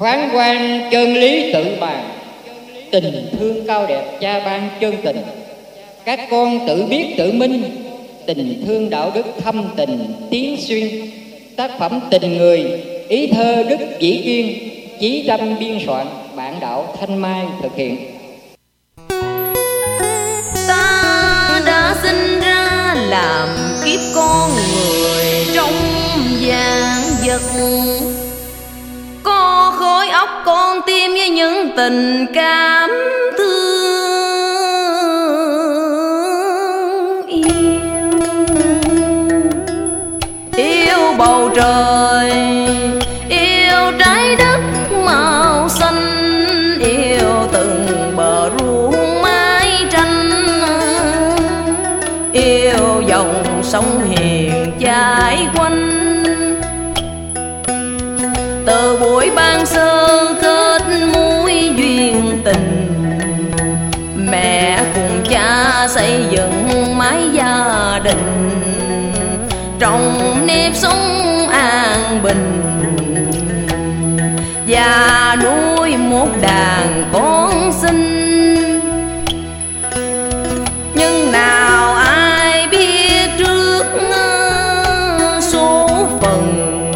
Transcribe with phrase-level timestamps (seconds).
[0.00, 2.04] phán quan chân lý tự bàn.
[2.90, 5.16] Tình thương cao đẹp cha ban chân tình.
[6.04, 7.62] Các con tự biết tự minh.
[8.26, 10.88] Tình thương đạo đức thâm tình tiến xuyên.
[11.56, 14.58] Tác phẩm tình người, ý thơ đức dĩ kiên
[15.00, 16.06] chí tâm biên soạn,
[16.36, 17.96] bản đạo thanh mai thực hiện.
[30.44, 32.90] Con tim với những tình cảm
[33.38, 34.10] thương
[37.26, 37.80] yêu.
[40.56, 42.32] Yêu bầu trời,
[43.28, 44.60] yêu trái đất
[45.04, 50.30] màu xanh, yêu từng bờ ruộng mái tranh.
[52.32, 55.86] Yêu dòng sông hiền chảy quanh.
[58.66, 59.99] Từ buổi ban sơ
[65.90, 68.50] xây dựng mái gia đình.
[69.78, 72.56] Trong nếp sống an bình.
[74.68, 78.80] Và nuôi một đàn con sinh
[80.94, 83.84] nhưng nào ai biết trước
[85.40, 85.88] số
[86.20, 86.92] phận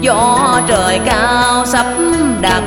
[0.00, 1.86] do trời cao sắp
[2.40, 2.62] đặt.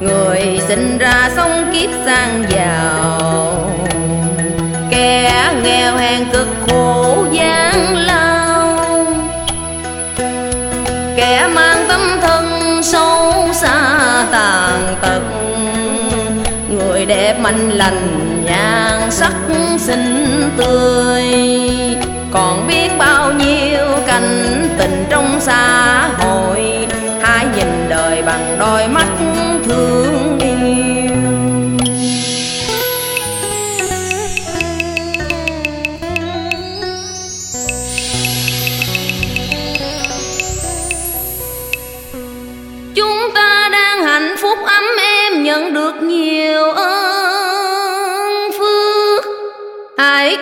[0.00, 3.49] Người sinh ra sống kiếp sang giàu
[5.62, 8.76] nghèo hèn cực khổ gian lao
[11.16, 12.46] kẻ mang tâm thân
[12.82, 15.22] sâu xa tàn tật,
[16.70, 19.32] người đẹp mạnh lành, nhan sắc
[19.78, 21.24] xinh tươi
[22.32, 26.08] còn biết bao nhiêu cảnh tình trong xa.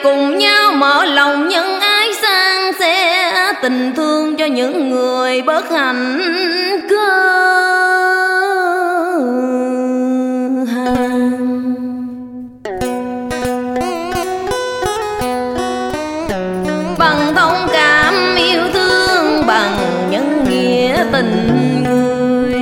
[0.03, 3.33] Cùng nhau mở lòng nhân ái sang sẻ
[3.63, 6.21] tình thương cho những người bất hạnh
[6.89, 7.39] cơ
[16.99, 19.79] bằng thông cảm yêu thương bằng
[20.11, 22.61] nhân nghĩa tình người.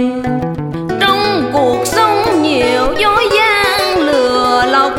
[1.00, 4.92] Trong cuộc sống nhiều dối gian lừa lọc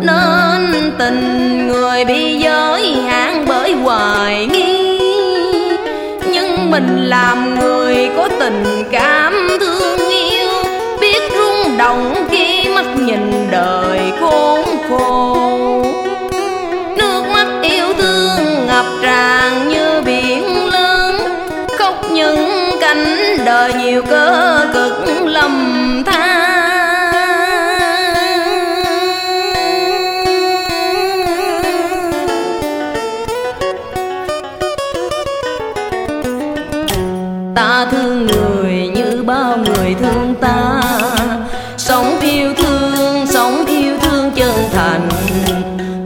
[0.00, 1.67] nên tình
[1.98, 4.98] người bị giới hạn bởi hoài nghi.
[6.32, 10.48] Nhưng mình làm người có tình cảm thương yêu.
[11.00, 15.36] Biết rung động khi mắt nhìn đời khốn khổ.
[16.96, 21.16] Nước mắt yêu thương ngập tràn như biển lớn.
[21.78, 26.57] Khóc những cảnh đời nhiều cơ cực lầm than.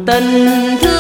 [0.07, 0.92] Tình thương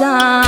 [0.00, 0.39] casar.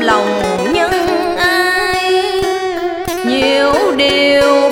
[0.00, 0.40] Lòng
[0.72, 0.92] nhân
[1.36, 2.42] ai.
[3.24, 4.65] Nhiều điều